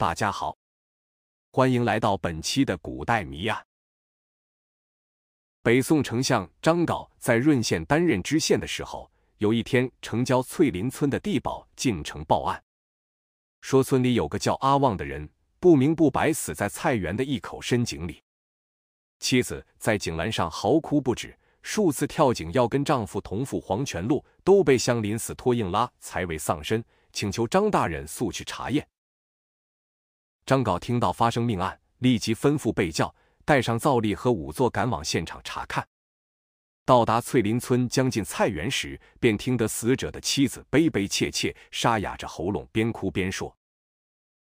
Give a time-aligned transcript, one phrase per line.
[0.00, 0.56] 大家好，
[1.52, 3.66] 欢迎来到本期的古代谜案。
[5.62, 12.64] 北宋丞相张镐在润县担任知县的时候，有一天城郊翠林村的地保进城报案，
[13.60, 15.28] 说村里有个叫阿旺的人
[15.58, 18.22] 不明不白死在菜园的一口深井里，
[19.18, 28.88] 妻子在井栏上嚎哭不止，数次跳井要跟丈夫同赴黄泉路，都被乡邻死拖硬拉，才未丧生，请求张大人速去查验。
[30.50, 33.14] 张镐听到发生命案，立即吩咐备轿，
[33.44, 35.86] 带上皂隶和仵作，赶往现场查看。
[36.84, 43.56] 到达翠林村将近菜园时，便听得死者的妻子悲悲切切、沙哑着喉咙，边哭边说：“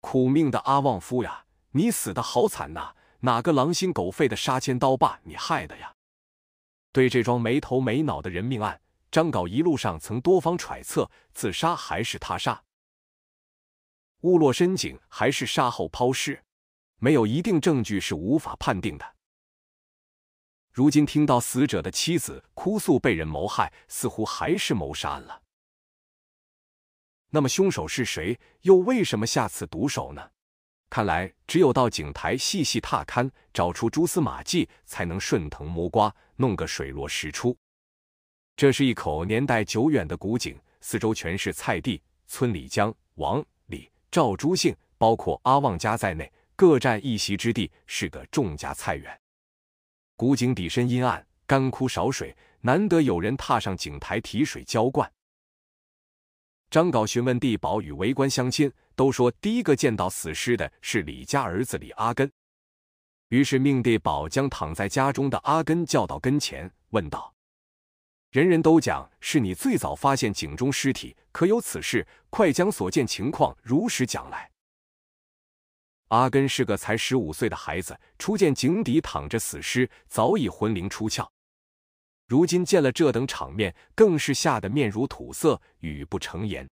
[0.00, 2.94] 苦命的阿旺夫呀，你死的好惨呐！
[3.22, 5.92] 哪个狼心狗肺的杀千刀霸你害的呀？”
[6.94, 12.62] 对这桩没头没脑的人命案，张镐一路上曾多方揣测：自杀还是他杀？
[14.22, 16.42] 误落深井还是杀后抛尸，
[16.98, 19.14] 没有一定证据是无法判定的。
[20.72, 25.42] 如今听到死者的妻子哭诉被人谋害，似乎还是谋杀案了。
[27.30, 28.38] 那么凶手是谁？
[28.62, 30.30] 又为什么下此毒手呢？
[30.90, 37.56] 看来只有到井台细细踏勘，找出蛛丝马迹，才能顺藤摸瓜，弄个水落石出。
[38.56, 43.44] 这是一口年代久远的古井，四周全是菜地，村里江王。
[44.10, 49.20] 赵朱姓，包括阿旺家在内，各占一席之地，是个众家菜园。
[50.16, 55.10] 古井底深阴暗，干枯少水，难得有人踏上井台提水浇灌。
[56.70, 62.30] 张镐询问地保与围观乡亲，都说第一个见到死尸的是李家儿子李阿根。
[63.28, 67.32] 于是命地保将躺在家中的阿根叫到跟前，问道。
[68.30, 72.06] 人人都讲是你最早发现井中尸体，可有此事？
[72.28, 74.50] 快将所见情况如实讲来。
[76.08, 81.26] 阿根是个才十五岁的孩子，初见井底躺着死尸，早已魂灵出窍。
[82.26, 86.68] 如今见了这等场面，更是吓得面如土色，语不成言。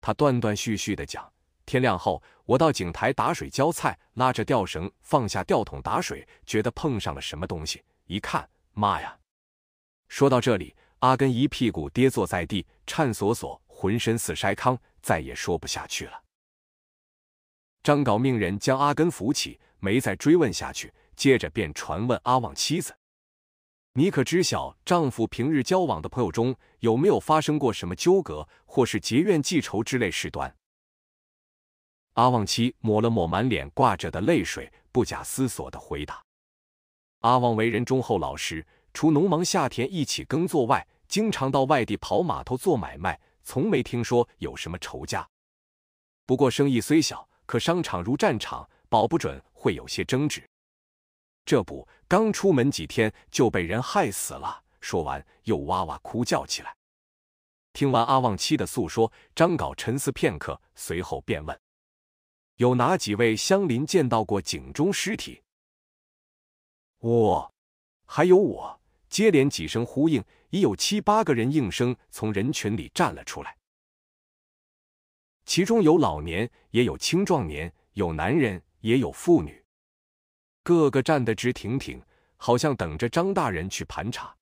[0.00, 1.32] 他断断续续的讲：
[1.66, 9.18] 天亮后，我到井台打水浇菜，拉着吊绳放下吊桶打水，觉得碰上了什么东西，一看，妈呀！
[10.12, 16.22] 说到这里，阿根一屁股跌坐在地，颤索索，浑身似筛糠，再也说不下去了。
[17.82, 22.94] 张镐命人将阿根扶起，没再追问下去，接着便传问阿旺妻子
[23.96, 30.54] ：“你可知晓丈夫平日交往的朋友中有没有发生过什么纠葛，或是结怨记仇之类事端？”
[32.12, 36.22] 阿旺妻抹了抹满脸挂着的泪水，不假思索的回答
[37.20, 45.28] ：“阿旺为人忠厚老实。”除农忙下田一起耕作外，经常到外地跑码头做买卖，从没听说有什么仇家。
[46.26, 50.48] 不过生意虽小，可商场如战场，保不准会有些争执。
[51.44, 54.62] 这不，刚出门几天就被人害死了。
[54.80, 56.74] 说完，又哇哇哭叫起来。
[57.72, 61.58] 听完阿旺妻的诉说，张镐沉思片刻，随后便问
[62.56, 65.42] ：“有哪几位乡邻见到过井中尸体？”
[67.00, 67.54] 我，
[68.04, 68.81] 还有我。
[69.12, 73.54] 接连几声呼应，已有七八个人应声从人群里站了出来，
[75.44, 79.62] 其中有老年，也有青壮年，有男人，也有妇女，
[80.62, 82.02] 个个站得直挺挺，
[82.38, 84.34] 好像等着张大人去盘查。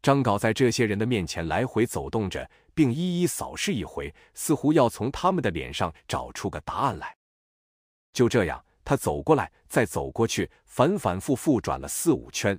[0.00, 7.14] 张镐在这些人的面前来回走动着，并一一扫视一回，似乎要从他们的脸上找出个答案来。
[8.14, 12.58] 就这样，他走过来，再走过去，反反复复转了四五圈。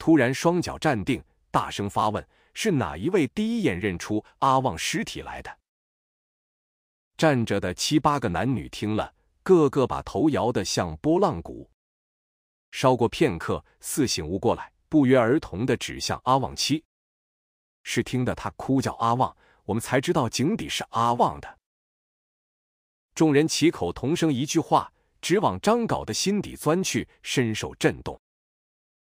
[0.00, 5.58] 突然，双脚站定，大声发问：“是哪一位第一眼认出阿旺尸体来的？”
[7.18, 9.12] 站着的七八个男女听了，
[9.42, 11.70] 个个把头摇得像拨浪鼓。
[12.70, 16.82] 稍过片刻，似醒悟过来，不约而同的指向阿旺妻
[17.84, 19.36] ：“是听得他哭叫阿旺，
[19.66, 21.58] 我们才知道井底是阿旺的。”
[23.14, 28.18] 众人齐口同声一句话，直往张镐的心底钻去，深受震动。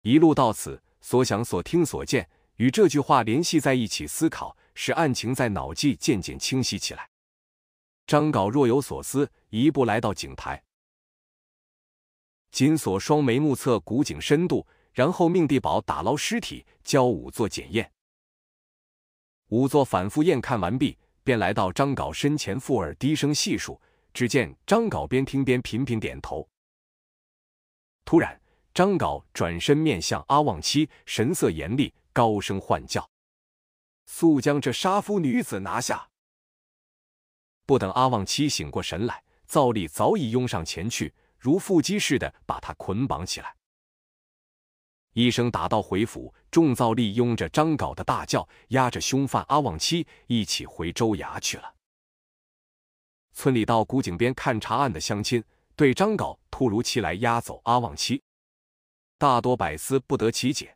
[0.08, 7.10] 一路到此，所想、所听、所见，与这句话联系在一起思考，使案情在脑际渐渐清晰起来。
[8.06, 10.64] 张镐若有所思，一步来到井台，
[12.52, 17.92] 紧锁双眉，目测古井深度，然后命地保打捞尸体，交仵作检验。
[19.50, 23.82] 仵作反复验看完毕，便来到张镐身前，附耳低声细数。
[24.14, 26.48] 只见张镐边听边频频点头。
[28.06, 28.40] 突然。
[28.78, 33.10] 张镐转身面向阿旺妻，神色严厉，高声唤叫
[34.06, 36.08] ：“速将这杀夫女子拿下！”
[37.66, 43.56] 不等阿旺七醒过神来，赵丽早已拥上前去，如腹肌似的把他捆绑起来。
[45.14, 51.74] 医生打道回府，众造吏拥着张镐的大轿，押着凶犯阿旺七一起回州衙去了。
[53.34, 55.44] 村里到古井边看查案的乡亲，
[55.76, 58.22] 对张镐突如其来押走阿旺七，
[59.18, 60.76] 大多百思不得其解。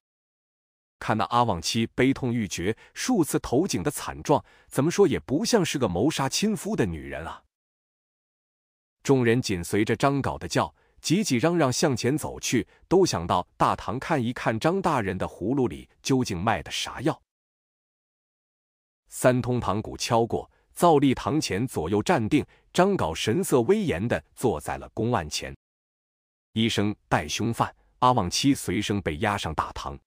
[0.99, 7.43] 看那阿旺妻悲痛欲绝、数次投井的惨状，怎么说也不像是个谋杀亲夫的女人啊！
[9.01, 10.73] 众人紧随着张镐的叫。
[11.01, 17.19] 挤挤嚷嚷向前走去，都想到大堂看一看张大人的葫芦里究竟卖的啥药。
[19.07, 25.51] 三通堂鼓敲过，造立堂前左右站定，张镐神色威严的坐在了公案前。
[26.53, 29.97] 医生带凶犯阿旺七随声被押上大堂。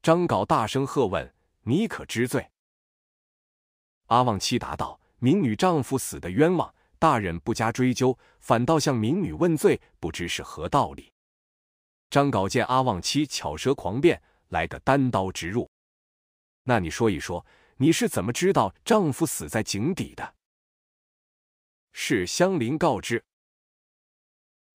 [0.00, 2.50] 张镐大声喝问：“你可知罪？”
[4.08, 11.12] 阿旺七答道：“民女丈夫死的冤枉。”大人不加追究，反倒向民女问罪，不知是何道理。
[12.08, 15.68] 张镐见阿旺七巧舌狂辩，来个单刀直入。
[16.62, 17.44] 那你说一说，
[17.76, 20.34] 你是怎么知道丈夫死在井底的？
[21.92, 23.22] 是乡邻告知。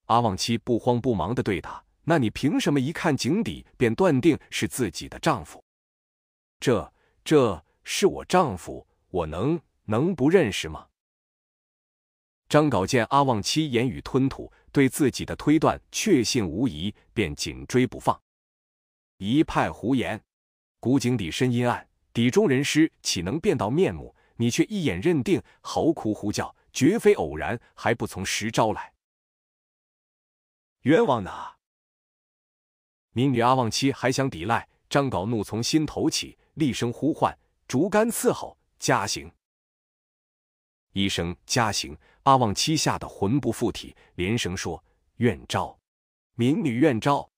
[0.09, 5.63] 阿旺七不慌不忙的对答：“那你凭什么一看井底便断定是自己的丈夫？
[6.59, 6.91] 这
[7.23, 10.87] 这是我丈夫，我能能不认识吗？”
[12.49, 18.19] 张镐见阿旺七言语吞吐，对自己的推断确信无疑，便紧追不放。
[19.17, 20.19] 一派胡言！
[20.79, 24.15] 古井底深阴暗，底中人尸岂能辨到面目？
[24.37, 28.91] 你却一眼认定，嚎哭呼叫，绝非偶然，还不从实招来？
[30.83, 31.31] 冤枉呢！
[33.11, 37.37] 民女阿旺妻还想抵赖，张镐怒从心头起，厉声呼唤
[37.67, 39.29] ：“竹竿伺候，加刑！”
[40.93, 41.97] 一声加刑。
[42.23, 44.83] 阿旺妻吓得魂不附体，连声说
[45.17, 45.77] ：“愿招，
[46.35, 47.29] 民女愿招。”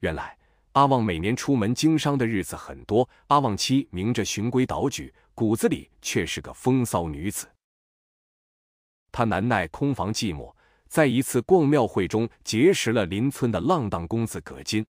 [0.00, 0.36] 原来
[0.72, 7.48] 阿旺每年出门经商的日子很多，阿旺妻明着循规蹈矩，骨子里却是个风骚女子。
[9.12, 10.53] 她难耐空房寂寞，
[10.94, 14.86] 在一次逛庙会中结识了邻村的浪荡公子葛金，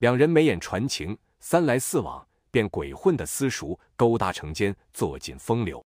[0.00, 5.82] 两人眉眼传情，三来四往，便鬼混的私塾，勾搭成奸，做尽风流。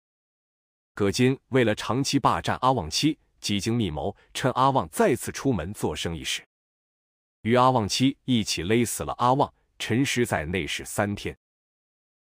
[0.93, 6.45] 葛金为了长期霸占阿旺妻，几经密谋，趁阿旺再次出门做生意时，
[7.43, 11.39] 与阿旺妻一起勒死了阿旺，沉尸在内室三天，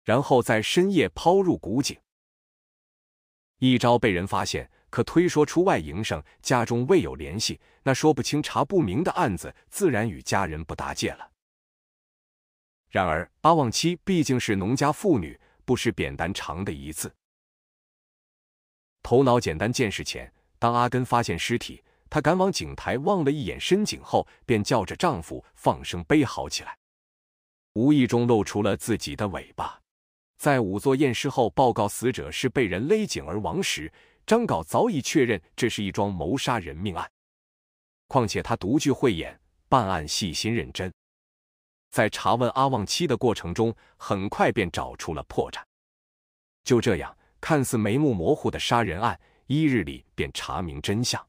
[0.04, 1.98] 然后在深夜抛入古井。
[3.60, 11.30] 一朝被人发现，可推说出外营生，家中未有联系，那说不清查不明的案子，自然与家人不搭界了。
[12.90, 17.10] 然而阿旺七毕竟是农家妇女，不识扁担长的一字。
[19.02, 20.30] 头脑简单，见识浅。
[20.58, 26.76] 当阿根发现尸体，她赶往井台望了一眼深井后，便叫着丈夫放声悲嚎起来，
[27.72, 29.80] 无意中露出了自己的尾巴。
[30.36, 33.90] 在仵作验尸后报告死者是被人勒颈而亡时，
[34.26, 37.10] 张镐早已确认这是一桩谋杀人命案。
[38.08, 40.92] 况且他独具慧眼，办案细心认真，
[41.90, 45.62] 在查问阿旺妻的过程中，很快便找出了破绽。
[46.64, 47.16] 就这样。
[47.44, 51.20] 看似眉目模糊的杀人案，一日里便查明真相。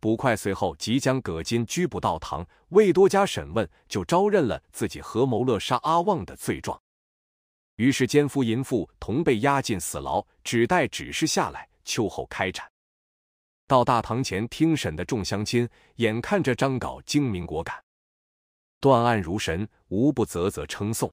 [0.00, 6.80] 捕快随后即将葛金拘捕到堂，未多加审问，就招认了自己合谋勒杀阿旺的罪状。
[7.76, 12.70] 于是奸夫淫妇同被押进死牢，只待指示下来，秋后开斩。
[13.66, 17.82] 到大堂前听审的众乡亲，眼看着张镐精明果敢，
[18.80, 21.12] 断案如神，无不啧啧称颂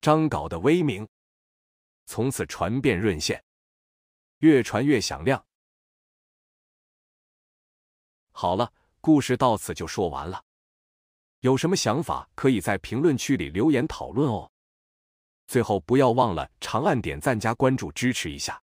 [0.00, 1.06] 张镐的威名。
[2.04, 3.42] 从此传遍润县，
[4.38, 5.44] 越传越响亮。
[8.30, 10.44] 好了，故事到此就说完了。
[11.40, 14.48] 有什么想法，可以在评论区里留言讨论哦。
[15.46, 18.60] 最后，不要忘了长按点赞加关注，支持一下。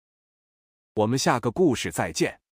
[0.95, 2.42] 我们下个故事再见。